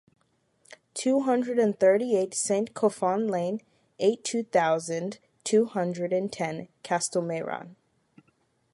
[0.95, 3.61] Two hundred and thirty-eight Saint-Coufan Lane,
[3.99, 7.75] eight-two thousand two hundred and ten, Castelmayran